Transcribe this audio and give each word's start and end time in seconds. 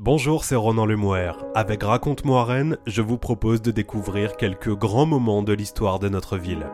Bonjour, 0.00 0.44
c'est 0.44 0.54
Ronan 0.54 0.86
Lemouer. 0.86 1.32
Avec 1.56 1.82
Raconte-moi 1.82 2.44
Rennes, 2.44 2.76
je 2.86 3.02
vous 3.02 3.18
propose 3.18 3.62
de 3.62 3.72
découvrir 3.72 4.36
quelques 4.36 4.72
grands 4.72 5.06
moments 5.06 5.42
de 5.42 5.52
l'histoire 5.52 5.98
de 5.98 6.08
notre 6.08 6.38
ville. 6.38 6.68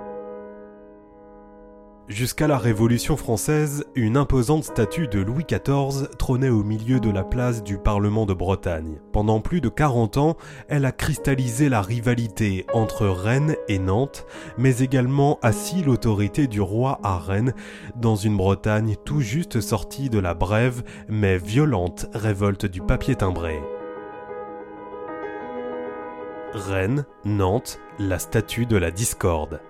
Jusqu'à 2.09 2.47
la 2.47 2.59
Révolution 2.59 3.17
française, 3.17 3.87
une 3.95 4.19
imposante 4.19 4.65
statue 4.65 5.09
de 5.09 5.21
Louis 5.21 5.45
XIV 5.45 6.07
trônait 6.19 6.51
au 6.51 6.63
milieu 6.63 7.01
de 7.01 7.09
la 7.09 7.25
place 7.25 7.65
du 7.65 7.79
Parlement 7.79 8.27
de 8.27 8.35
Bretagne. 8.35 9.01
Pendant 9.11 9.41
plus 9.41 9.63
de 9.63 9.71
40 9.71 10.19
ans, 10.19 10.37
elle 10.69 10.85
a 10.85 10.93
cristallisé 10.93 11.71
la 11.71 11.81
rivalité 11.81 12.67
entre 12.75 13.07
Rennes 13.07 13.57
et 13.69 13.79
Nantes, 13.79 14.27
mais 14.59 14.81
également 14.81 15.39
assis 15.41 15.83
l'autorité 15.83 16.47
du 16.47 16.61
roi 16.61 17.01
à 17.03 17.17
Rennes, 17.17 17.55
dans 17.97 18.17
une 18.17 18.37
Bretagne 18.37 18.97
tout 19.07 19.23
juste 19.23 19.63
sortie 19.63 20.11
de 20.11 20.19
la 20.19 20.35
brève 20.35 20.83
mais 21.09 21.39
violente 21.39 22.05
révolte 22.13 22.67
du 22.67 22.83
papier 22.83 23.15
timbré. 23.15 23.63
Rennes, 26.53 27.07
Nantes, 27.25 27.81
la 27.99 28.19
statue 28.19 28.67
de 28.67 28.77
la 28.77 28.91
discorde. 28.91 29.63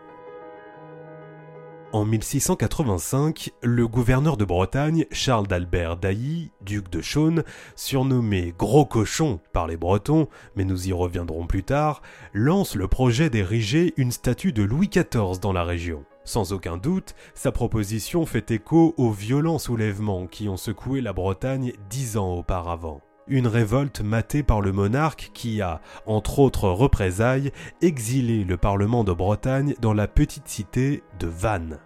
En 1.95 2.05
1685, 2.05 3.53
le 3.62 3.87
gouverneur 3.87 4.37
de 4.37 4.45
Bretagne, 4.45 5.07
Charles 5.12 5.47
d'Albert 5.47 5.97
d'Ailly, 5.97 6.51
duc 6.61 6.91
de 6.91 7.01
Chaulnes, 7.01 7.45
surnommé 7.77 8.53
Gros 8.59 8.84
Cochon 8.84 9.39
par 9.53 9.69
les 9.69 9.77
Bretons, 9.77 10.27
mais 10.57 10.65
nous 10.65 10.89
y 10.89 10.93
reviendrons 10.93 11.47
plus 11.47 11.62
tard, 11.62 12.03
lance 12.33 12.75
le 12.75 12.89
projet 12.89 13.30
d'ériger 13.30 13.95
une 13.97 14.11
statue 14.11 14.53
de 14.53 14.65
Louis 14.65 14.89
XIV 14.89 15.39
dans 15.41 15.53
la 15.53 15.62
région. 15.62 16.05
Sans 16.25 16.53
aucun 16.53 16.79
doute, 16.79 17.15
sa 17.33 17.53
proposition 17.53 18.27
fait 18.27 18.51
écho 18.51 18.95
aux 18.97 19.12
violents 19.12 19.61
soulèvements 19.61 20.27
qui 20.27 20.48
ont 20.48 20.56
secoué 20.56 21.01
la 21.01 21.12
Bretagne 21.12 21.75
dix 21.91 22.17
ans 22.17 22.34
auparavant. 22.34 23.03
Une 23.27 23.46
révolte 23.46 24.02
matée 24.02 24.42
par 24.42 24.60
le 24.60 24.70
monarque 24.70 25.30
qui 25.33 25.62
a, 25.62 25.80
entre 26.05 26.41
autres 26.41 26.69
représailles, 26.69 27.53
exilé 27.81 28.44
le 28.44 28.58
Parlement 28.58 29.03
de 29.03 29.14
Bretagne 29.14 29.75
dans 29.81 29.94
la 29.94 30.06
petite 30.06 30.47
cité 30.47 31.03
de 31.19 31.27
Vannes. 31.27 31.78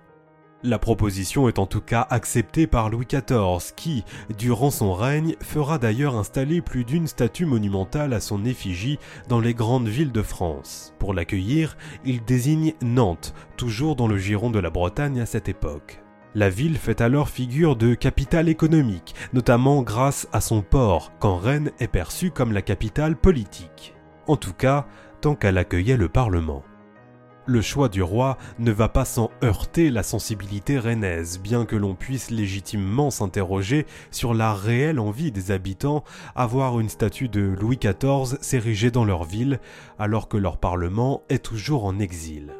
La 0.64 0.80
proposition 0.80 1.48
est 1.48 1.60
en 1.60 1.66
tout 1.66 1.80
cas 1.80 2.04
acceptée 2.10 2.66
par 2.66 2.90
Louis 2.90 3.06
XIV, 3.06 3.72
qui, 3.76 4.02
durant 4.36 4.72
son 4.72 4.92
règne, 4.92 5.36
fera 5.40 5.78
d'ailleurs 5.78 6.16
installer 6.16 6.60
plus 6.60 6.84
d'une 6.84 7.06
statue 7.06 7.46
monumentale 7.46 8.12
à 8.12 8.18
son 8.18 8.44
effigie 8.44 8.98
dans 9.28 9.38
les 9.38 9.54
grandes 9.54 9.86
villes 9.86 10.10
de 10.10 10.22
France. 10.22 10.92
Pour 10.98 11.14
l'accueillir, 11.14 11.76
il 12.04 12.24
désigne 12.24 12.74
Nantes, 12.82 13.32
toujours 13.56 13.94
dans 13.94 14.08
le 14.08 14.18
giron 14.18 14.50
de 14.50 14.58
la 14.58 14.70
Bretagne 14.70 15.20
à 15.20 15.26
cette 15.26 15.48
époque. 15.48 16.02
La 16.34 16.50
ville 16.50 16.76
fait 16.76 17.00
alors 17.00 17.30
figure 17.30 17.74
de 17.74 17.94
capitale 17.94 18.50
économique, 18.50 19.14
notamment 19.32 19.82
grâce 19.82 20.28
à 20.32 20.42
son 20.42 20.60
port, 20.60 21.12
quand 21.18 21.36
Rennes 21.38 21.72
est 21.80 21.88
perçue 21.88 22.30
comme 22.30 22.52
la 22.52 22.60
capitale 22.60 23.16
politique. 23.16 23.94
En 24.26 24.36
tout 24.36 24.52
cas, 24.52 24.86
tant 25.22 25.34
qu'elle 25.34 25.56
accueillait 25.56 25.96
le 25.96 26.10
Parlement. 26.10 26.62
Le 27.46 27.62
choix 27.62 27.88
du 27.88 28.02
roi 28.02 28.36
ne 28.58 28.70
va 28.70 28.90
pas 28.90 29.06
sans 29.06 29.30
heurter 29.42 29.88
la 29.88 30.02
sensibilité 30.02 30.78
rennaise, 30.78 31.40
bien 31.40 31.64
que 31.64 31.76
l'on 31.76 31.94
puisse 31.94 32.30
légitimement 32.30 33.10
s'interroger 33.10 33.86
sur 34.10 34.34
la 34.34 34.52
réelle 34.52 35.00
envie 35.00 35.32
des 35.32 35.50
habitants 35.50 36.04
à 36.36 36.46
voir 36.46 36.78
une 36.78 36.90
statue 36.90 37.30
de 37.30 37.40
Louis 37.58 37.78
XIV 37.78 38.36
s'ériger 38.42 38.90
dans 38.90 39.06
leur 39.06 39.24
ville, 39.24 39.60
alors 39.98 40.28
que 40.28 40.36
leur 40.36 40.58
Parlement 40.58 41.22
est 41.30 41.42
toujours 41.42 41.86
en 41.86 41.98
exil. 41.98 42.52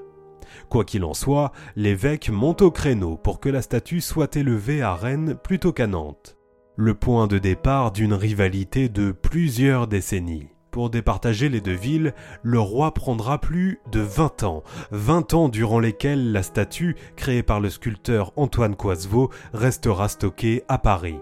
Quoi 0.69 0.85
qu'il 0.85 1.05
en 1.05 1.15
soit, 1.15 1.53
l'évêque 1.77 2.31
monte 2.31 2.63
au 2.63 2.71
créneau 2.71 3.17
pour 3.17 3.41
que 3.41 3.49
la 3.49 3.63
statue 3.63 4.01
soit 4.01 4.37
élevée 4.37 4.83
à 4.83 4.95
Rennes 4.95 5.37
plutôt 5.43 5.73
qu'à 5.73 5.87
Nantes. 5.87 6.37
Le 6.77 6.95
point 6.95 7.27
de 7.27 7.39
départ 7.39 7.93
d'une 7.93 8.15
rivalité 8.15 8.89
de 8.89 9.11
plusieurs 9.11 9.87
décennies. 9.87 10.49
Pour 10.71 10.91
départager 10.91 11.49
les 11.49 11.61
deux 11.61 11.73
villes, 11.73 12.15
le 12.43 12.61
roi 12.61 12.93
prendra 12.93 13.41
plus 13.41 13.81
de 13.91 14.01
20 14.01 14.43
ans, 14.45 14.63
20 14.93 15.35
ans 15.35 15.49
durant 15.49 15.81
lesquels 15.81 16.31
la 16.31 16.43
statue, 16.43 16.95
créée 17.17 17.43
par 17.43 17.59
le 17.59 17.71
sculpteur 17.71 18.33
Antoine 18.37 18.77
Coisevaux, 18.77 19.31
restera 19.55 20.09
stockée 20.09 20.63
à 20.69 20.79
Paris. 20.79 21.19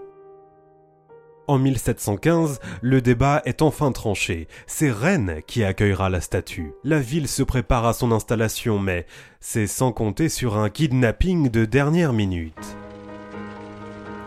En 1.47 1.59
1715, 1.59 2.59
le 2.81 3.01
débat 3.01 3.41
est 3.45 3.61
enfin 3.61 3.93
tranché. 3.93 4.49
C'est 4.65 4.91
Rennes 4.91 5.39
qui 5.47 5.63
accueillera 5.63 6.09
la 6.09 6.19
statue. 6.19 6.73
La 6.83 6.99
ville 6.99 7.29
se 7.29 7.41
prépare 7.41 7.85
à 7.85 7.93
son 7.93 8.11
installation, 8.11 8.79
mais 8.79 9.05
c'est 9.39 9.65
sans 9.65 9.93
compter 9.93 10.27
sur 10.27 10.57
un 10.57 10.69
kidnapping 10.69 11.49
de 11.49 11.63
dernière 11.63 12.11
minute. 12.11 12.77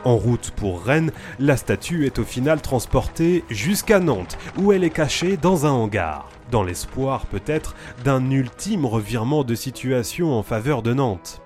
En 0.04 0.16
route 0.16 0.50
pour 0.56 0.82
Rennes, 0.82 1.12
la 1.38 1.58
statue 1.58 2.06
est 2.06 2.18
au 2.18 2.24
final 2.24 2.62
transportée 2.62 3.44
jusqu'à 3.50 4.00
Nantes, 4.00 4.38
où 4.56 4.72
elle 4.72 4.82
est 4.82 4.88
cachée 4.88 5.36
dans 5.36 5.66
un 5.66 5.72
hangar, 5.72 6.26
dans 6.50 6.62
l'espoir 6.62 7.26
peut-être 7.26 7.74
d'un 8.02 8.30
ultime 8.30 8.86
revirement 8.86 9.44
de 9.44 9.54
situation 9.54 10.32
en 10.32 10.42
faveur 10.42 10.80
de 10.80 10.94
Nantes. 10.94 11.42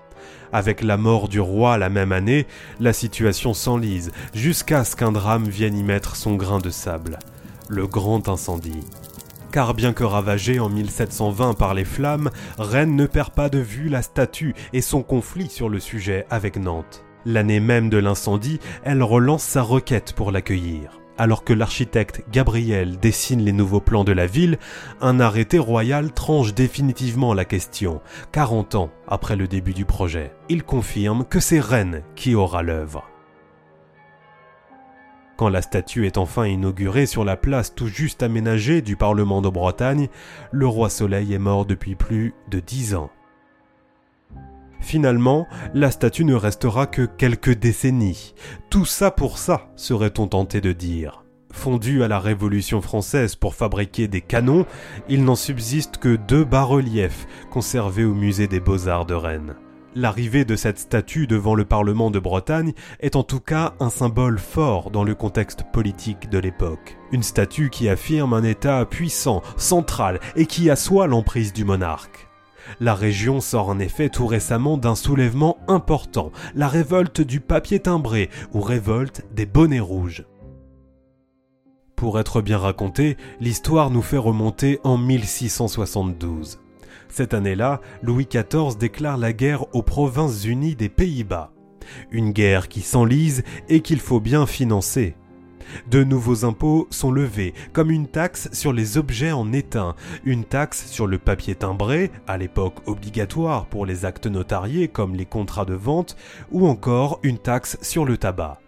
Avec 0.53 0.81
la 0.81 0.97
mort 0.97 1.27
du 1.27 1.39
roi 1.39 1.77
la 1.77 1.89
même 1.89 2.11
année, 2.11 2.47
la 2.79 2.93
situation 2.93 3.53
s'enlise, 3.53 4.11
jusqu'à 4.33 4.83
ce 4.83 4.95
qu'un 4.95 5.11
drame 5.11 5.47
vienne 5.47 5.77
y 5.77 5.83
mettre 5.83 6.15
son 6.15 6.35
grain 6.35 6.59
de 6.59 6.69
sable. 6.69 7.19
Le 7.67 7.87
grand 7.87 8.29
incendie. 8.29 8.83
Car 9.51 9.73
bien 9.73 9.93
que 9.93 10.03
ravagée 10.03 10.59
en 10.59 10.69
1720 10.69 11.53
par 11.53 11.73
les 11.73 11.85
flammes, 11.85 12.29
Rennes 12.57 12.95
ne 12.95 13.05
perd 13.05 13.31
pas 13.31 13.49
de 13.49 13.59
vue 13.59 13.89
la 13.89 14.01
statue 14.01 14.53
et 14.73 14.81
son 14.81 15.01
conflit 15.01 15.49
sur 15.49 15.69
le 15.69 15.79
sujet 15.79 16.25
avec 16.29 16.57
Nantes. 16.57 17.05
L'année 17.25 17.59
même 17.59 17.89
de 17.89 17.97
l'incendie, 17.97 18.59
elle 18.83 19.01
relance 19.01 19.43
sa 19.43 19.61
requête 19.61 20.13
pour 20.13 20.31
l'accueillir. 20.31 20.99
Alors 21.17 21.45
que 21.45 21.53
l'architecte 21.53 22.25
Gabriel 22.29 22.99
dessine 22.99 23.41
les 23.41 23.53
nouveaux 23.53 23.79
plans 23.79 24.03
de 24.03 24.11
la 24.11 24.27
ville, 24.27 24.59
un 24.99 25.21
arrêté 25.21 25.59
royal 25.59 26.11
tranche 26.11 26.53
définitivement 26.53 27.33
la 27.33 27.45
question, 27.45 28.01
40 28.33 28.75
ans 28.75 28.89
après 29.07 29.37
le 29.37 29.47
début 29.47 29.73
du 29.73 29.85
projet. 29.85 30.33
Il 30.49 30.63
confirme 30.63 31.23
que 31.23 31.39
c'est 31.39 31.61
Rennes 31.61 32.03
qui 32.15 32.35
aura 32.35 32.63
l'œuvre. 32.63 33.05
Quand 35.37 35.49
la 35.49 35.61
statue 35.61 36.05
est 36.05 36.17
enfin 36.17 36.47
inaugurée 36.47 37.05
sur 37.05 37.23
la 37.23 37.37
place 37.37 37.75
tout 37.75 37.87
juste 37.87 38.21
aménagée 38.21 38.81
du 38.81 38.97
Parlement 38.97 39.41
de 39.41 39.49
Bretagne, 39.49 40.09
le 40.51 40.67
roi 40.67 40.89
Soleil 40.89 41.33
est 41.33 41.39
mort 41.39 41.65
depuis 41.65 41.95
plus 41.95 42.33
de 42.49 42.59
dix 42.59 42.93
ans. 42.95 43.09
Finalement, 44.85 45.47
la 45.73 45.89
statue 45.89 46.25
ne 46.25 46.35
restera 46.35 46.85
que 46.85 47.07
quelques 47.07 47.57
décennies. 47.57 48.35
Tout 48.69 48.85
ça 48.85 49.09
pour 49.09 49.39
ça, 49.39 49.71
serait-on 49.75 50.27
tenté 50.27 50.61
de 50.61 50.73
dire. 50.73 51.23
Fondu 51.51 52.03
à 52.03 52.07
la 52.07 52.19
Révolution 52.19 52.81
française 52.81 53.35
pour 53.35 53.55
fabriquer 53.55 54.07
des 54.07 54.21
canons, 54.21 54.67
il 55.09 55.23
n'en 55.23 55.33
subsiste 55.33 55.97
que 55.97 56.15
deux 56.15 56.43
bas-reliefs 56.43 57.25
conservés 57.49 58.05
au 58.05 58.13
musée 58.13 58.47
des 58.47 58.59
beaux-arts 58.59 59.07
de 59.07 59.15
Rennes. 59.15 59.55
L'arrivée 59.95 60.45
de 60.45 60.55
cette 60.55 60.77
statue 60.77 61.25
devant 61.25 61.55
le 61.55 61.65
Parlement 61.65 62.11
de 62.11 62.19
Bretagne 62.19 62.73
est 62.99 63.15
en 63.15 63.23
tout 63.23 63.39
cas 63.39 63.73
un 63.79 63.89
symbole 63.89 64.37
fort 64.37 64.91
dans 64.91 65.03
le 65.03 65.15
contexte 65.15 65.63
politique 65.73 66.29
de 66.29 66.37
l'époque. 66.37 66.95
Une 67.11 67.23
statue 67.23 67.71
qui 67.71 67.89
affirme 67.89 68.33
un 68.33 68.43
État 68.43 68.85
puissant, 68.85 69.41
central 69.57 70.19
et 70.35 70.45
qui 70.45 70.69
assoit 70.69 71.07
l'emprise 71.07 71.53
du 71.53 71.65
monarque. 71.65 72.24
La 72.79 72.95
région 72.95 73.41
sort 73.41 73.69
en 73.69 73.79
effet 73.79 74.09
tout 74.09 74.27
récemment 74.27 74.77
d'un 74.77 74.95
soulèvement 74.95 75.57
important, 75.67 76.31
la 76.55 76.67
révolte 76.67 77.21
du 77.21 77.39
papier 77.39 77.79
timbré 77.79 78.29
ou 78.53 78.61
révolte 78.61 79.23
des 79.33 79.45
bonnets 79.45 79.79
rouges. 79.79 80.25
Pour 81.95 82.19
être 82.19 82.41
bien 82.41 82.57
raconté, 82.57 83.15
l'histoire 83.39 83.89
nous 83.89 84.01
fait 84.01 84.17
remonter 84.17 84.79
en 84.83 84.97
1672. 84.97 86.59
Cette 87.07 87.33
année-là, 87.33 87.79
Louis 88.01 88.27
XIV 88.29 88.77
déclare 88.77 89.17
la 89.17 89.31
guerre 89.31 89.73
aux 89.73 89.83
Provinces 89.83 90.43
unies 90.43 90.75
des 90.75 90.89
Pays-Bas. 90.89 91.53
Une 92.11 92.31
guerre 92.31 92.67
qui 92.67 92.81
s'enlise 92.81 93.43
et 93.69 93.79
qu'il 93.79 93.99
faut 93.99 94.19
bien 94.19 94.45
financer. 94.45 95.15
De 95.89 96.03
nouveaux 96.03 96.45
impôts 96.45 96.87
sont 96.89 97.11
levés, 97.11 97.53
comme 97.73 97.91
une 97.91 98.07
taxe 98.07 98.49
sur 98.51 98.73
les 98.73 98.97
objets 98.97 99.31
en 99.31 99.53
étain, 99.53 99.95
une 100.23 100.43
taxe 100.43 100.87
sur 100.87 101.07
le 101.07 101.17
papier 101.17 101.55
timbré, 101.55 102.11
à 102.27 102.37
l'époque 102.37 102.87
obligatoire 102.87 103.65
pour 103.67 103.85
les 103.85 104.05
actes 104.05 104.27
notariés 104.27 104.87
comme 104.87 105.15
les 105.15 105.25
contrats 105.25 105.65
de 105.65 105.73
vente, 105.73 106.15
ou 106.51 106.67
encore 106.67 107.19
une 107.23 107.37
taxe 107.37 107.77
sur 107.81 108.05
le 108.05 108.17
tabac. 108.17 108.59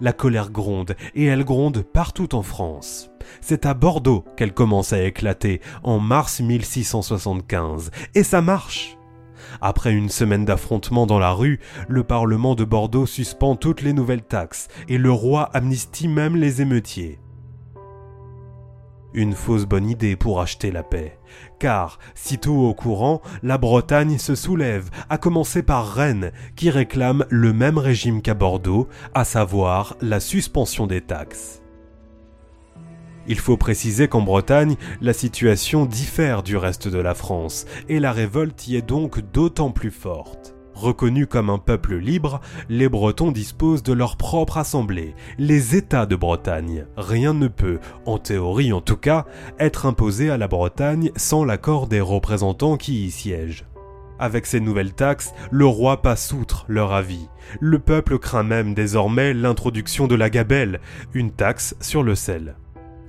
La 0.00 0.12
colère 0.12 0.50
gronde, 0.50 0.96
et 1.14 1.24
elle 1.24 1.44
gronde 1.44 1.82
partout 1.82 2.34
en 2.34 2.42
France. 2.42 3.10
C'est 3.40 3.64
à 3.64 3.74
Bordeaux 3.74 4.24
qu'elle 4.36 4.52
commence 4.52 4.92
à 4.92 5.02
éclater, 5.02 5.60
en 5.82 6.00
mars 6.00 6.40
1675, 6.40 7.90
et 8.14 8.24
ça 8.24 8.42
marche. 8.42 8.98
Après 9.60 9.92
une 9.92 10.08
semaine 10.08 10.44
d'affrontements 10.44 11.06
dans 11.06 11.18
la 11.18 11.32
rue, 11.32 11.60
le 11.88 12.04
Parlement 12.04 12.54
de 12.54 12.64
Bordeaux 12.64 13.06
suspend 13.06 13.56
toutes 13.56 13.82
les 13.82 13.92
nouvelles 13.92 14.24
taxes 14.24 14.68
et 14.88 14.98
le 14.98 15.10
roi 15.10 15.50
amnistie 15.54 16.08
même 16.08 16.36
les 16.36 16.62
émeutiers. 16.62 17.20
Une 19.14 19.34
fausse 19.34 19.64
bonne 19.64 19.88
idée 19.88 20.16
pour 20.16 20.40
acheter 20.40 20.72
la 20.72 20.82
paix. 20.82 21.18
Car, 21.60 22.00
sitôt 22.16 22.68
au 22.68 22.74
courant, 22.74 23.22
la 23.44 23.58
Bretagne 23.58 24.18
se 24.18 24.34
soulève, 24.34 24.90
à 25.08 25.18
commencer 25.18 25.62
par 25.62 25.86
Rennes, 25.86 26.32
qui 26.56 26.68
réclame 26.68 27.24
le 27.30 27.52
même 27.52 27.78
régime 27.78 28.22
qu'à 28.22 28.34
Bordeaux, 28.34 28.88
à 29.14 29.24
savoir 29.24 29.96
la 30.00 30.18
suspension 30.18 30.88
des 30.88 31.00
taxes. 31.00 31.63
Il 33.26 33.38
faut 33.38 33.56
préciser 33.56 34.08
qu'en 34.08 34.20
Bretagne, 34.20 34.76
la 35.00 35.12
situation 35.12 35.86
diffère 35.86 36.42
du 36.42 36.56
reste 36.56 36.88
de 36.88 36.98
la 36.98 37.14
France, 37.14 37.66
et 37.88 38.00
la 38.00 38.12
révolte 38.12 38.68
y 38.68 38.76
est 38.76 38.86
donc 38.86 39.20
d'autant 39.32 39.70
plus 39.70 39.90
forte. 39.90 40.54
Reconnus 40.74 41.28
comme 41.30 41.50
un 41.50 41.58
peuple 41.58 41.94
libre, 41.94 42.40
les 42.68 42.88
Bretons 42.88 43.30
disposent 43.30 43.84
de 43.84 43.92
leur 43.92 44.16
propre 44.16 44.58
assemblée, 44.58 45.14
les 45.38 45.76
États 45.76 46.04
de 46.04 46.16
Bretagne. 46.16 46.86
Rien 46.96 47.32
ne 47.32 47.46
peut, 47.46 47.78
en 48.06 48.18
théorie 48.18 48.72
en 48.72 48.80
tout 48.80 48.96
cas, 48.96 49.24
être 49.60 49.86
imposé 49.86 50.30
à 50.30 50.36
la 50.36 50.48
Bretagne 50.48 51.12
sans 51.16 51.44
l'accord 51.44 51.86
des 51.86 52.00
représentants 52.00 52.76
qui 52.76 53.06
y 53.06 53.10
siègent. 53.12 53.66
Avec 54.18 54.46
ces 54.46 54.60
nouvelles 54.60 54.94
taxes, 54.94 55.32
le 55.50 55.66
roi 55.66 56.02
passe 56.02 56.32
outre 56.32 56.64
leur 56.68 56.92
avis. 56.92 57.28
Le 57.60 57.78
peuple 57.78 58.18
craint 58.18 58.44
même 58.44 58.74
désormais 58.74 59.32
l'introduction 59.32 60.06
de 60.06 60.14
la 60.14 60.30
gabelle, 60.30 60.80
une 61.14 61.30
taxe 61.30 61.76
sur 61.80 62.02
le 62.02 62.14
sel. 62.14 62.56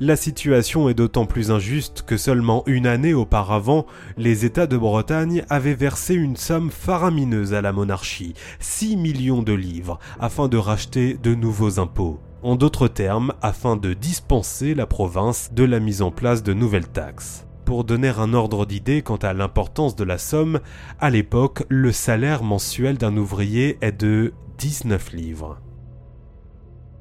La 0.01 0.17
situation 0.17 0.89
est 0.89 0.93
d'autant 0.93 1.25
plus 1.25 1.51
injuste 1.51 2.03
que 2.05 2.17
seulement 2.17 2.63
une 2.65 2.85
année 2.85 3.13
auparavant, 3.13 3.85
les 4.17 4.43
États 4.43 4.67
de 4.67 4.75
Bretagne 4.75 5.45
avaient 5.49 5.73
versé 5.73 6.15
une 6.15 6.35
somme 6.35 6.69
faramineuse 6.69 7.53
à 7.53 7.61
la 7.61 7.71
monarchie, 7.71 8.33
6 8.59 8.97
millions 8.97 9.41
de 9.41 9.53
livres, 9.53 9.99
afin 10.19 10.49
de 10.49 10.57
racheter 10.57 11.13
de 11.13 11.33
nouveaux 11.33 11.79
impôts. 11.79 12.19
En 12.43 12.57
d'autres 12.57 12.89
termes, 12.89 13.31
afin 13.41 13.77
de 13.77 13.93
dispenser 13.93 14.75
la 14.75 14.85
province 14.85 15.53
de 15.53 15.63
la 15.63 15.79
mise 15.79 16.01
en 16.01 16.11
place 16.11 16.43
de 16.43 16.53
nouvelles 16.53 16.89
taxes. 16.89 17.47
Pour 17.63 17.85
donner 17.85 18.09
un 18.09 18.33
ordre 18.33 18.65
d'idée 18.65 19.01
quant 19.01 19.15
à 19.15 19.31
l'importance 19.31 19.95
de 19.95 20.03
la 20.03 20.17
somme, 20.17 20.59
à 20.99 21.09
l'époque, 21.09 21.63
le 21.69 21.93
salaire 21.93 22.43
mensuel 22.43 22.97
d'un 22.97 23.15
ouvrier 23.15 23.77
est 23.79 23.93
de 23.93 24.33
19 24.57 25.13
livres. 25.13 25.57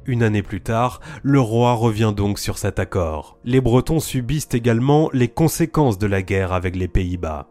Une 0.07 0.23
année 0.23 0.43
plus 0.43 0.61
tard, 0.61 1.01
le 1.23 1.41
roi 1.41 1.73
revient 1.73 2.13
donc 2.15 2.39
sur 2.39 2.59
cet 2.59 2.79
accord. 2.79 3.39
Les 3.45 3.63
Bretons 3.63 4.01
subissent 4.01 4.49
également 4.53 5.09
les 5.15 5.29
conséquences 5.29 5.99
de 5.99 6.07
la 6.07 6.21
guerre 6.21 6.53
avec 6.53 6.77
les 6.77 6.89
Pays-Bas. 6.89 7.49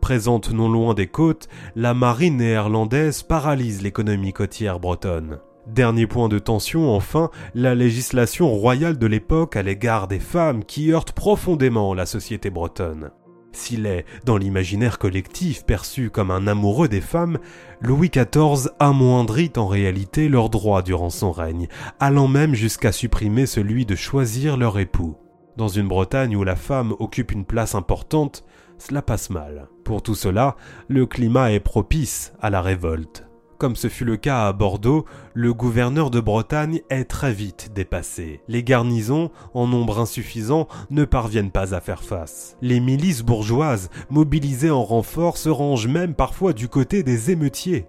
Présente 0.00 0.50
non 0.50 0.70
loin 0.70 0.94
des 0.94 1.08
côtes, 1.08 1.48
la 1.76 1.92
marine 1.92 2.38
néerlandaise 2.38 3.22
paralyse 3.22 3.82
l'économie 3.82 4.32
côtière 4.32 4.80
bretonne. 4.80 5.40
Dernier 5.66 6.06
point 6.06 6.28
de 6.28 6.38
tension, 6.38 6.90
enfin, 6.94 7.30
la 7.54 7.74
législation 7.74 8.50
royale 8.50 8.98
de 8.98 9.06
l'époque 9.06 9.56
à 9.56 9.62
l'égard 9.62 10.08
des 10.08 10.18
femmes 10.18 10.64
qui 10.64 10.92
heurte 10.92 11.12
profondément 11.12 11.92
la 11.92 12.06
société 12.06 12.48
bretonne. 12.48 13.10
S'il 13.52 13.86
est, 13.86 14.04
dans 14.24 14.36
l'imaginaire 14.36 14.98
collectif, 14.98 15.64
perçu 15.64 16.10
comme 16.10 16.30
un 16.30 16.46
amoureux 16.46 16.88
des 16.88 17.00
femmes, 17.00 17.38
Louis 17.80 18.10
XIV 18.10 18.70
amoindrit 18.78 19.52
en 19.56 19.66
réalité 19.66 20.28
leurs 20.28 20.50
droits 20.50 20.82
durant 20.82 21.10
son 21.10 21.32
règne, 21.32 21.68
allant 21.98 22.28
même 22.28 22.54
jusqu'à 22.54 22.92
supprimer 22.92 23.46
celui 23.46 23.86
de 23.86 23.96
choisir 23.96 24.56
leur 24.56 24.78
époux. 24.78 25.16
Dans 25.56 25.68
une 25.68 25.88
Bretagne 25.88 26.36
où 26.36 26.44
la 26.44 26.56
femme 26.56 26.94
occupe 27.00 27.32
une 27.32 27.44
place 27.44 27.74
importante, 27.74 28.44
cela 28.78 29.02
passe 29.02 29.30
mal. 29.30 29.68
Pour 29.84 30.02
tout 30.02 30.14
cela, 30.14 30.56
le 30.88 31.06
climat 31.06 31.52
est 31.52 31.60
propice 31.60 32.32
à 32.40 32.50
la 32.50 32.62
révolte. 32.62 33.29
Comme 33.60 33.76
ce 33.76 33.88
fut 33.88 34.06
le 34.06 34.16
cas 34.16 34.46
à 34.46 34.54
Bordeaux, 34.54 35.04
le 35.34 35.52
gouverneur 35.52 36.10
de 36.10 36.18
Bretagne 36.18 36.80
est 36.88 37.04
très 37.04 37.34
vite 37.34 37.74
dépassé. 37.74 38.40
Les 38.48 38.64
garnisons, 38.64 39.30
en 39.52 39.66
nombre 39.66 40.00
insuffisant, 40.00 40.66
ne 40.88 41.04
parviennent 41.04 41.50
pas 41.50 41.74
à 41.74 41.82
faire 41.82 42.02
face. 42.02 42.56
Les 42.62 42.80
milices 42.80 43.22
bourgeoises, 43.22 43.90
mobilisées 44.08 44.70
en 44.70 44.82
renfort, 44.82 45.36
se 45.36 45.50
rangent 45.50 45.88
même 45.88 46.14
parfois 46.14 46.54
du 46.54 46.68
côté 46.68 47.02
des 47.02 47.32
émeutiers. 47.32 47.84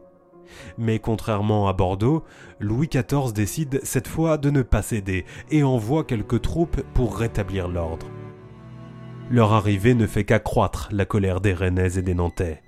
Mais 0.77 0.99
contrairement 0.99 1.69
à 1.69 1.73
Bordeaux, 1.73 2.25
Louis 2.59 2.89
XIV 2.89 3.31
décide 3.31 3.79
cette 3.83 4.09
fois 4.09 4.37
de 4.37 4.49
ne 4.49 4.63
pas 4.63 4.81
céder 4.81 5.23
et 5.51 5.63
envoie 5.63 6.03
quelques 6.03 6.41
troupes 6.41 6.81
pour 6.93 7.15
rétablir 7.15 7.69
l'ordre. 7.69 8.07
Leur 9.29 9.53
arrivée 9.53 9.93
ne 9.93 10.05
fait 10.05 10.25
qu'accroître 10.25 10.89
la 10.91 11.05
colère 11.05 11.39
des 11.39 11.53
Rennais 11.53 11.97
et 11.97 12.01
des 12.01 12.13
Nantais 12.13 12.61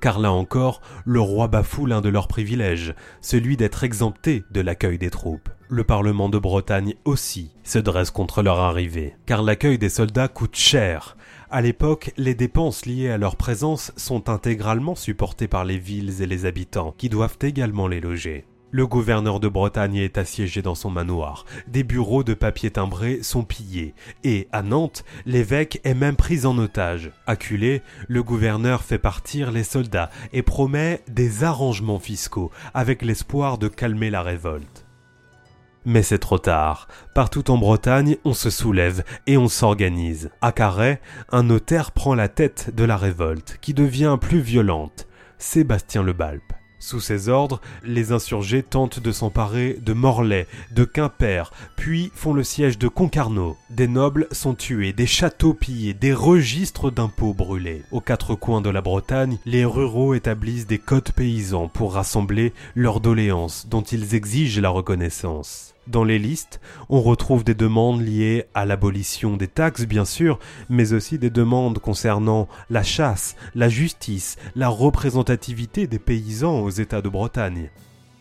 car 0.00 0.18
là 0.18 0.32
encore, 0.32 0.80
le 1.04 1.20
roi 1.20 1.48
bafoue 1.48 1.86
l'un 1.86 2.00
de 2.00 2.08
leurs 2.08 2.28
privilèges, 2.28 2.94
celui 3.20 3.56
d'être 3.56 3.84
exempté 3.84 4.44
de 4.50 4.60
l'accueil 4.60 4.98
des 4.98 5.10
troupes. 5.10 5.48
Le 5.68 5.84
Parlement 5.84 6.28
de 6.28 6.38
Bretagne 6.38 6.94
aussi 7.04 7.50
se 7.64 7.78
dresse 7.78 8.10
contre 8.10 8.42
leur 8.42 8.60
arrivée, 8.60 9.16
car 9.26 9.42
l'accueil 9.42 9.78
des 9.78 9.88
soldats 9.88 10.28
coûte 10.28 10.56
cher. 10.56 11.16
À 11.50 11.60
l'époque, 11.60 12.12
les 12.16 12.34
dépenses 12.34 12.86
liées 12.86 13.10
à 13.10 13.18
leur 13.18 13.36
présence 13.36 13.92
sont 13.96 14.28
intégralement 14.28 14.94
supportées 14.94 15.48
par 15.48 15.64
les 15.64 15.78
villes 15.78 16.22
et 16.22 16.26
les 16.26 16.44
habitants, 16.44 16.94
qui 16.96 17.08
doivent 17.08 17.38
également 17.40 17.88
les 17.88 18.00
loger. 18.00 18.44
Le 18.72 18.86
gouverneur 18.86 19.38
de 19.38 19.46
Bretagne 19.46 19.96
est 19.96 20.18
assiégé 20.18 20.60
dans 20.60 20.74
son 20.74 20.90
manoir. 20.90 21.44
Des 21.68 21.84
bureaux 21.84 22.24
de 22.24 22.34
papier 22.34 22.72
timbré 22.72 23.22
sont 23.22 23.44
pillés. 23.44 23.94
Et, 24.24 24.48
à 24.50 24.62
Nantes, 24.62 25.04
l'évêque 25.24 25.80
est 25.84 25.94
même 25.94 26.16
pris 26.16 26.46
en 26.46 26.58
otage. 26.58 27.12
Acculé, 27.28 27.82
le 28.08 28.24
gouverneur 28.24 28.82
fait 28.82 28.98
partir 28.98 29.52
les 29.52 29.62
soldats 29.62 30.10
et 30.32 30.42
promet 30.42 31.00
des 31.06 31.44
arrangements 31.44 32.00
fiscaux 32.00 32.50
avec 32.74 33.02
l'espoir 33.02 33.56
de 33.56 33.68
calmer 33.68 34.10
la 34.10 34.22
révolte. 34.22 34.84
Mais 35.84 36.02
c'est 36.02 36.18
trop 36.18 36.38
tard. 36.38 36.88
Partout 37.14 37.48
en 37.52 37.58
Bretagne, 37.58 38.16
on 38.24 38.34
se 38.34 38.50
soulève 38.50 39.04
et 39.28 39.36
on 39.36 39.46
s'organise. 39.46 40.30
À 40.42 40.50
Carhaix, 40.50 41.00
un 41.30 41.44
notaire 41.44 41.92
prend 41.92 42.16
la 42.16 42.28
tête 42.28 42.74
de 42.74 42.82
la 42.82 42.96
révolte, 42.96 43.58
qui 43.60 43.72
devient 43.72 44.18
plus 44.20 44.40
violente. 44.40 45.06
Sébastien 45.38 46.02
Le 46.02 46.12
Balpe. 46.12 46.52
Sous 46.78 47.00
ses 47.00 47.28
ordres, 47.28 47.60
les 47.84 48.12
insurgés 48.12 48.62
tentent 48.62 49.00
de 49.00 49.12
s'emparer 49.12 49.78
de 49.80 49.92
Morlaix, 49.92 50.46
de 50.72 50.84
Quimper, 50.84 51.52
puis 51.76 52.10
font 52.14 52.34
le 52.34 52.44
siège 52.44 52.78
de 52.78 52.88
Concarneau. 52.88 53.56
Des 53.70 53.88
nobles 53.88 54.28
sont 54.30 54.54
tués, 54.54 54.92
des 54.92 55.06
châteaux 55.06 55.54
pillés, 55.54 55.94
des 55.94 56.12
registres 56.12 56.90
d'impôts 56.90 57.34
brûlés. 57.34 57.82
Aux 57.92 58.00
quatre 58.00 58.34
coins 58.34 58.60
de 58.60 58.70
la 58.70 58.82
Bretagne, 58.82 59.38
les 59.46 59.64
ruraux 59.64 60.14
établissent 60.14 60.66
des 60.66 60.78
codes 60.78 61.12
paysans 61.12 61.68
pour 61.68 61.94
rassembler 61.94 62.52
leurs 62.74 63.00
doléances 63.00 63.66
dont 63.68 63.82
ils 63.82 64.14
exigent 64.14 64.60
la 64.60 64.70
reconnaissance. 64.70 65.75
Dans 65.86 66.02
les 66.02 66.18
listes, 66.18 66.60
on 66.88 67.00
retrouve 67.00 67.44
des 67.44 67.54
demandes 67.54 68.00
liées 68.00 68.46
à 68.54 68.64
l'abolition 68.64 69.36
des 69.36 69.46
taxes, 69.46 69.86
bien 69.86 70.04
sûr, 70.04 70.40
mais 70.68 70.92
aussi 70.92 71.16
des 71.18 71.30
demandes 71.30 71.78
concernant 71.78 72.48
la 72.70 72.82
chasse, 72.82 73.36
la 73.54 73.68
justice, 73.68 74.36
la 74.56 74.68
représentativité 74.68 75.86
des 75.86 76.00
paysans 76.00 76.58
aux 76.60 76.70
États 76.70 77.02
de 77.02 77.08
Bretagne. 77.08 77.70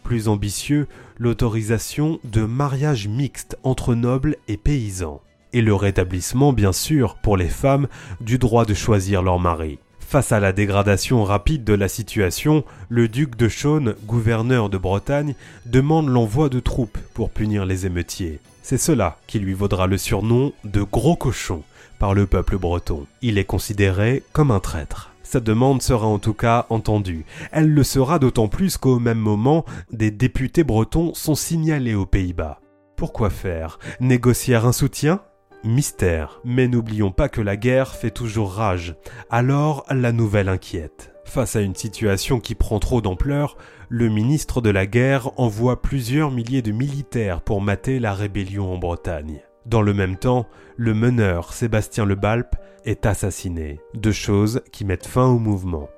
Plus 0.04 0.28
ambitieux, 0.28 0.88
l'autorisation 1.18 2.20
de 2.24 2.44
mariage 2.44 3.08
mixte 3.08 3.58
entre 3.64 3.96
nobles 3.96 4.36
et 4.48 4.58
paysans. 4.58 5.22
Et 5.52 5.62
le 5.62 5.74
rétablissement, 5.74 6.54
bien 6.54 6.74
sûr, 6.74 7.16
pour 7.16 7.36
les 7.36 7.50
femmes, 7.50 7.88
du 8.22 8.38
droit 8.38 8.66
de 8.66 8.76
choisir 8.76 9.24
leur 9.24 9.40
mari. 9.40 9.80
Face 10.08 10.32
à 10.32 10.40
la 10.40 10.54
dégradation 10.54 11.24
rapide 11.24 11.64
de 11.64 11.74
la 11.74 11.88
situation, 11.88 12.64
le 12.90 13.08
duc 13.08 13.36
de 13.36 13.50
Chaulnes, 13.50 13.96
gouverneur 14.06 14.70
de 14.70 14.78
Bretagne, 14.78 15.34
demande 15.66 16.08
l'envoi 16.08 16.48
de 16.48 16.60
troupes 16.60 17.00
pour 17.14 17.32
punir 17.32 17.66
les 17.66 17.86
émeutiers. 17.86 18.40
C'est 18.62 18.78
cela 18.78 19.18
qui 19.28 19.40
lui 19.40 19.54
vaudra 19.54 19.88
le 19.88 19.98
surnom 19.98 20.54
de 20.64 20.84
gros 20.84 21.16
cochon 21.16 21.64
par 22.00 22.14
le 22.14 22.28
peuple 22.28 22.58
breton. 22.58 23.08
Il 23.24 23.38
est 23.38 23.46
considéré 23.46 24.24
comme 24.32 24.52
un 24.52 24.60
traître. 24.60 25.12
Sa 25.24 25.40
demande 25.40 25.82
sera 25.82 26.06
en 26.06 26.20
tout 26.20 26.36
cas 26.36 26.68
entendue. 26.70 27.26
Elle 27.52 27.74
le 27.74 27.84
sera 27.84 28.20
d'autant 28.20 28.48
plus 28.48 28.78
qu'au 28.78 29.00
même 29.00 29.18
moment, 29.18 29.66
des 29.92 30.12
députés 30.12 30.64
bretons 30.64 31.16
sont 31.16 31.36
signalés 31.36 31.96
aux 31.96 32.06
Pays-Bas. 32.06 32.62
Pourquoi 32.96 33.32
faire? 33.32 33.80
Négocier 34.00 34.56
un 34.56 34.72
soutien? 34.72 35.20
Mystère. 35.66 36.40
Mais 36.44 36.68
n'oublions 36.68 37.12
pas 37.12 37.30
que 37.30 37.42
la 37.42 37.58
guerre 37.58 37.96
fait 37.96 38.12
toujours 38.12 38.54
rage. 38.54 38.96
Alors 39.30 39.86
la 39.90 40.12
nouvelle 40.12 40.50
inquiète. 40.50 41.14
Face 41.26 41.56
à 41.56 41.62
une 41.62 41.76
situation 41.76 42.40
qui 42.40 42.56
prend 42.56 42.80
trop 42.80 43.02
d'ampleur, 43.02 43.58
le 43.90 44.10
ministre 44.10 44.62
de 44.62 44.70
la 44.70 44.86
guerre 44.86 45.32
envoie 45.40 45.82
plusieurs 45.82 46.32
milliers 46.32 46.62
de 46.62 46.72
militaires 46.72 47.42
pour 47.42 47.62
mater 47.62 48.00
la 48.00 48.14
rébellion 48.14 48.74
en 48.74 48.78
Bretagne. 48.78 49.42
Dans 49.66 49.82
le 49.82 49.94
même 49.94 50.18
temps, 50.18 50.48
le 50.78 50.94
meneur 50.94 51.52
Sébastien 51.52 52.06
Le 52.06 52.16
Balpe 52.16 52.56
est 52.86 53.06
assassiné. 53.06 53.80
Deux 53.96 54.12
choses 54.12 54.62
qui 54.72 54.86
mettent 54.86 55.08
fin 55.08 55.26
au 55.26 55.40
mouvement. 55.40 55.90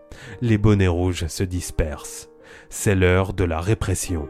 Les 0.42 0.58
bonnets 0.58 0.88
rouges 0.88 1.28
se 1.28 1.44
dispersent. 1.44 2.30
C'est 2.70 2.96
l'heure 2.96 3.34
de 3.34 3.44
la 3.44 3.60
répression. 3.60 4.30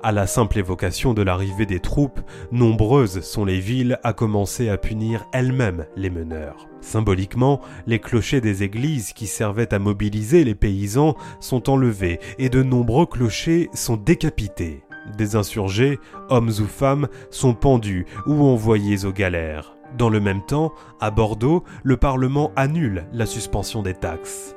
À 0.00 0.12
la 0.12 0.28
simple 0.28 0.58
évocation 0.58 1.12
de 1.12 1.22
l'arrivée 1.22 1.66
des 1.66 1.80
troupes, 1.80 2.20
nombreuses 2.52 3.20
sont 3.20 3.44
les 3.44 3.58
villes 3.58 3.98
à 4.04 4.12
commencer 4.12 4.68
à 4.68 4.78
punir 4.78 5.26
elles-mêmes 5.32 5.86
les 5.96 6.08
meneurs. 6.08 6.68
Symboliquement, 6.80 7.60
les 7.88 7.98
clochers 7.98 8.40
des 8.40 8.62
églises 8.62 9.12
qui 9.12 9.26
servaient 9.26 9.74
à 9.74 9.80
mobiliser 9.80 10.44
les 10.44 10.54
paysans 10.54 11.16
sont 11.40 11.68
enlevés 11.68 12.20
et 12.38 12.48
de 12.48 12.62
nombreux 12.62 13.06
clochers 13.06 13.70
sont 13.74 13.96
décapités. 13.96 14.84
Des 15.16 15.34
insurgés, 15.34 15.98
hommes 16.28 16.52
ou 16.60 16.66
femmes, 16.66 17.08
sont 17.30 17.54
pendus 17.54 18.06
ou 18.26 18.44
envoyés 18.44 19.04
aux 19.04 19.12
galères. 19.12 19.74
Dans 19.96 20.10
le 20.10 20.20
même 20.20 20.44
temps, 20.44 20.72
à 21.00 21.10
Bordeaux, 21.10 21.64
le 21.82 21.96
Parlement 21.96 22.52
annule 22.54 23.06
la 23.12 23.26
suspension 23.26 23.82
des 23.82 23.94
taxes. 23.94 24.54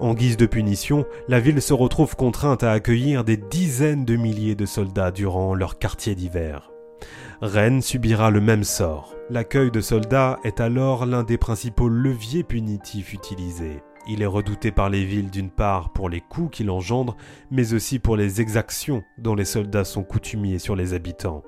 En 0.00 0.14
guise 0.14 0.38
de 0.38 0.46
punition, 0.46 1.04
la 1.28 1.40
ville 1.40 1.60
se 1.60 1.74
retrouve 1.74 2.16
contrainte 2.16 2.62
à 2.62 2.72
accueillir 2.72 3.22
des 3.22 3.36
dizaines 3.36 4.06
de 4.06 4.16
milliers 4.16 4.54
de 4.54 4.64
soldats 4.64 5.10
durant 5.10 5.54
leur 5.54 5.78
quartier 5.78 6.14
d'hiver. 6.14 6.70
Rennes 7.42 7.82
subira 7.82 8.30
le 8.30 8.40
même 8.40 8.64
sort. 8.64 9.14
L'accueil 9.28 9.70
de 9.70 9.82
soldats 9.82 10.38
est 10.42 10.58
alors 10.60 11.04
l'un 11.04 11.22
des 11.22 11.36
principaux 11.36 11.90
leviers 11.90 12.44
punitifs 12.44 13.12
utilisés. 13.12 13.82
Il 14.08 14.22
est 14.22 14.26
redouté 14.26 14.70
par 14.70 14.88
les 14.88 15.04
villes 15.04 15.30
d'une 15.30 15.50
part 15.50 15.92
pour 15.92 16.08
les 16.08 16.22
coups 16.22 16.56
qu'il 16.56 16.70
engendre, 16.70 17.14
mais 17.50 17.74
aussi 17.74 17.98
pour 17.98 18.16
les 18.16 18.40
exactions 18.40 19.02
dont 19.18 19.34
les 19.34 19.44
soldats 19.44 19.84
sont 19.84 20.02
coutumiers 20.02 20.58
sur 20.58 20.76
les 20.76 20.94
habitants. 20.94 21.42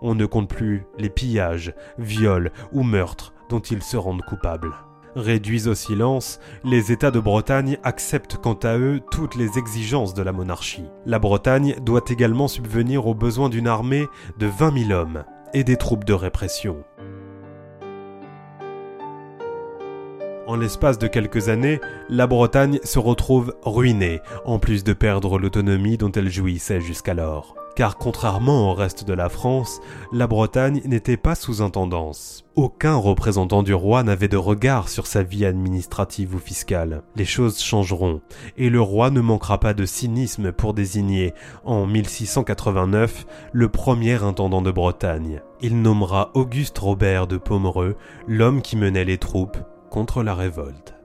On 0.00 0.14
ne 0.14 0.26
compte 0.26 0.48
plus 0.48 0.84
les 0.96 1.10
pillages, 1.10 1.74
viols 1.98 2.52
ou 2.72 2.84
meurtres 2.84 3.34
dont 3.48 3.58
ils 3.58 3.82
se 3.82 3.96
rendent 3.96 4.22
coupables. 4.22 4.74
Réduits 5.16 5.66
au 5.66 5.74
silence, 5.74 6.38
les 6.62 6.92
États 6.92 7.10
de 7.10 7.18
Bretagne 7.18 7.78
acceptent 7.82 8.36
quant 8.36 8.58
à 8.62 8.78
eux 8.78 9.00
toutes 9.10 9.34
les 9.34 9.58
exigences 9.58 10.14
de 10.14 10.22
la 10.22 10.32
monarchie. 10.32 10.84
La 11.04 11.18
Bretagne 11.18 11.74
doit 11.82 12.04
également 12.08 12.46
subvenir 12.46 13.06
aux 13.06 13.14
besoins 13.14 13.48
d'une 13.48 13.66
armée 13.66 14.06
de 14.38 14.46
20 14.46 14.86
000 14.86 14.92
hommes 14.92 15.24
et 15.52 15.64
des 15.64 15.76
troupes 15.76 16.04
de 16.04 16.12
répression. 16.12 16.84
En 20.46 20.56
l'espace 20.56 20.98
de 20.98 21.06
quelques 21.06 21.48
années, 21.48 21.80
la 22.08 22.26
Bretagne 22.26 22.78
se 22.84 22.98
retrouve 22.98 23.54
ruinée, 23.62 24.20
en 24.44 24.58
plus 24.58 24.84
de 24.84 24.92
perdre 24.92 25.38
l'autonomie 25.38 25.96
dont 25.96 26.12
elle 26.12 26.30
jouissait 26.30 26.80
jusqu'alors 26.80 27.59
car 27.80 27.96
contrairement 27.96 28.70
au 28.70 28.74
reste 28.74 29.04
de 29.04 29.14
la 29.14 29.30
France, 29.30 29.80
la 30.12 30.26
Bretagne 30.26 30.82
n'était 30.84 31.16
pas 31.16 31.34
sous 31.34 31.62
intendance. 31.62 32.44
Aucun 32.54 32.94
représentant 32.94 33.62
du 33.62 33.72
roi 33.72 34.02
n'avait 34.02 34.28
de 34.28 34.36
regard 34.36 34.90
sur 34.90 35.06
sa 35.06 35.22
vie 35.22 35.46
administrative 35.46 36.34
ou 36.34 36.38
fiscale. 36.38 37.04
Les 37.16 37.24
choses 37.24 37.58
changeront, 37.58 38.20
et 38.58 38.68
le 38.68 38.82
roi 38.82 39.10
ne 39.10 39.22
manquera 39.22 39.58
pas 39.58 39.72
de 39.72 39.86
cynisme 39.86 40.52
pour 40.52 40.74
désigner, 40.74 41.32
en 41.64 41.86
1689, 41.86 43.24
le 43.54 43.68
premier 43.70 44.22
intendant 44.22 44.60
de 44.60 44.70
Bretagne. 44.70 45.40
Il 45.62 45.80
nommera 45.80 46.32
Auguste 46.34 46.76
Robert 46.76 47.28
de 47.28 47.38
Pomereux, 47.38 47.96
l'homme 48.28 48.60
qui 48.60 48.76
menait 48.76 49.06
les 49.06 49.16
troupes 49.16 49.56
contre 49.88 50.22
la 50.22 50.34
révolte. 50.34 50.96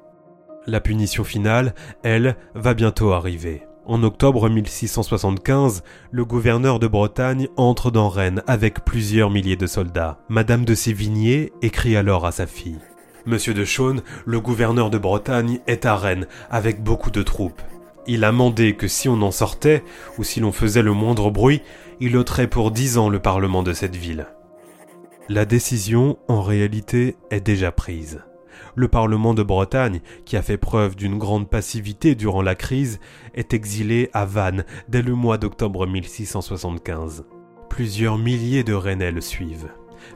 La 0.67 0.81
punition 0.81 1.23
finale, 1.23 1.73
elle, 2.03 2.35
va 2.53 2.73
bientôt 2.73 3.13
arriver. 3.13 3.63
En 3.87 4.01
octobre 4.01 4.49
1675, 4.49 5.83
le 6.09 6.25
gouverneur 6.25 6.79
de 6.79 6.87
Bretagne 6.87 7.49
entre 7.55 7.91
dans 7.91 8.09
Rennes 8.09 8.41
avec 8.47 8.83
plusieurs 8.83 9.29
milliers 9.29 9.57
de 9.57 9.67
soldats. 9.67 10.17
Madame 10.27 10.65
de 10.65 10.73
Sévigné 10.73 11.53
écrit 11.61 11.95
alors 11.95 12.25
à 12.25 12.31
sa 12.31 12.47
fille. 12.47 12.79
Monsieur 13.27 13.53
de 13.53 13.63
Chaune, 13.63 14.01
le 14.25 14.39
gouverneur 14.39 14.89
de 14.89 14.97
Bretagne, 14.97 15.59
est 15.67 15.85
à 15.85 15.95
Rennes 15.95 16.25
avec 16.49 16.83
beaucoup 16.83 17.11
de 17.11 17.21
troupes. 17.21 17.61
Il 18.07 18.23
a 18.23 18.31
mandé 18.31 18.75
que 18.75 18.87
si 18.87 19.07
on 19.07 19.21
en 19.21 19.31
sortait, 19.31 19.83
ou 20.17 20.23
si 20.23 20.39
l'on 20.39 20.51
faisait 20.51 20.81
le 20.81 20.93
moindre 20.93 21.29
bruit, 21.29 21.61
il 21.99 22.17
ôterait 22.17 22.47
pour 22.47 22.71
dix 22.71 22.97
ans 22.97 23.09
le 23.09 23.19
parlement 23.19 23.61
de 23.61 23.73
cette 23.73 23.95
ville. 23.95 24.25
La 25.29 25.45
décision, 25.45 26.17
en 26.27 26.41
réalité, 26.41 27.17
est 27.29 27.41
déjà 27.41 27.71
prise 27.71 28.23
le 28.75 28.87
Parlement 28.87 29.33
de 29.33 29.43
Bretagne, 29.43 30.01
qui 30.25 30.37
a 30.37 30.41
fait 30.41 30.57
preuve 30.57 30.95
d'une 30.95 31.17
grande 31.17 31.49
passivité 31.49 32.15
durant 32.15 32.41
la 32.41 32.55
crise, 32.55 32.99
est 33.33 33.53
exilé 33.53 34.09
à 34.13 34.25
Vannes 34.25 34.65
dès 34.89 35.01
le 35.01 35.15
mois 35.15 35.37
d'octobre 35.37 35.87
1675. 35.87 37.25
Plusieurs 37.69 38.17
milliers 38.17 38.63
de 38.63 38.73
Rennais 38.73 39.11
le 39.11 39.21
suivent. 39.21 39.71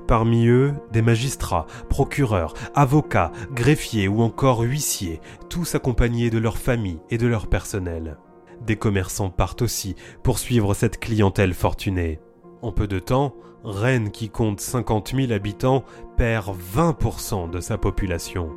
Parmi 0.08 0.48
eux, 0.48 0.74
des 0.92 1.02
magistrats, 1.02 1.66
procureurs, 1.90 2.54
avocats, 2.76 3.32
greffiers 3.52 4.08
ou 4.08 4.22
encore 4.22 4.62
huissiers, 4.62 5.20
tous 5.50 5.76
accompagnés 5.76 6.30
de 6.30 6.38
leurs 6.38 6.58
familles 6.58 7.02
et 7.10 7.18
de 7.18 7.28
leur 7.28 7.48
personnel. 7.48 8.18
Des 8.66 8.76
commerçants 8.76 9.30
partent 9.30 9.62
aussi 9.62 9.96
pour 10.24 10.40
suivre 10.40 10.74
cette 10.74 11.00
clientèle 11.00 11.54
fortunée. 11.54 12.20
En 12.62 12.72
peu 12.72 12.88
de 12.88 13.00
temps, 13.00 13.34
Rennes, 13.64 14.12
qui 14.12 14.30
compte 14.30 14.60
50 14.60 15.14
000 15.16 15.32
habitants, 15.32 15.84
perd 16.18 16.56
20% 16.76 17.50
de 17.50 17.60
sa 17.60 17.78
population. 17.78 18.52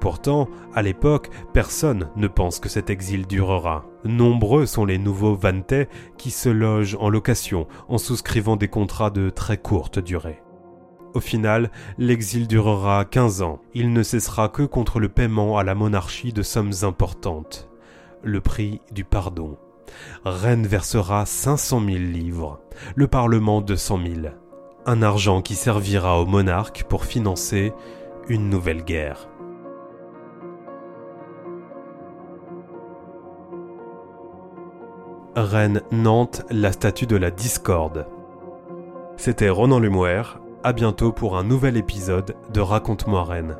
Pourtant, 0.00 0.48
à 0.74 0.82
l'époque, 0.82 1.30
personne 1.52 2.10
ne 2.16 2.28
pense 2.28 2.58
que 2.58 2.68
cet 2.68 2.90
exil 2.90 3.26
durera. 3.26 3.86
Nombreux 4.04 4.66
sont 4.66 4.84
les 4.84 4.98
nouveaux 4.98 5.34
vantais 5.34 5.88
qui 6.18 6.30
se 6.30 6.50
logent 6.50 6.96
en 7.00 7.08
location 7.08 7.66
en 7.88 7.96
souscrivant 7.96 8.56
des 8.56 8.68
contrats 8.68 9.10
de 9.10 9.30
très 9.30 9.56
courte 9.56 9.98
durée. 9.98 10.42
Au 11.14 11.20
final, 11.20 11.70
l'exil 11.96 12.48
durera 12.48 13.04
15 13.04 13.40
ans. 13.42 13.60
Il 13.72 13.92
ne 13.92 14.02
cessera 14.02 14.48
que 14.48 14.64
contre 14.64 14.98
le 14.98 15.08
paiement 15.08 15.56
à 15.58 15.64
la 15.64 15.76
monarchie 15.76 16.32
de 16.32 16.42
sommes 16.42 16.72
importantes. 16.82 17.70
Le 18.22 18.40
prix 18.40 18.80
du 18.90 19.04
pardon. 19.04 19.56
Rennes 20.24 20.66
versera 20.66 21.26
500 21.26 21.80
000 21.80 21.98
livres, 21.98 22.60
le 22.94 23.06
Parlement 23.06 23.60
200 23.60 24.00
000 24.22 24.34
un 24.86 25.02
argent 25.02 25.42
qui 25.42 25.54
servira 25.54 26.20
au 26.20 26.26
monarque 26.26 26.84
pour 26.88 27.04
financer 27.04 27.72
une 28.28 28.50
nouvelle 28.50 28.84
guerre. 28.84 29.28
Rennes 35.36 35.82
Nantes, 35.90 36.42
la 36.50 36.70
statue 36.70 37.06
de 37.06 37.16
la 37.16 37.30
discorde. 37.30 38.06
C'était 39.16 39.48
Ronan 39.48 39.80
Lemoire, 39.80 40.40
à 40.62 40.72
bientôt 40.72 41.12
pour 41.12 41.36
un 41.36 41.44
nouvel 41.44 41.76
épisode 41.76 42.36
de 42.52 42.60
Raconte-moi 42.60 43.24
Rennes. 43.24 43.58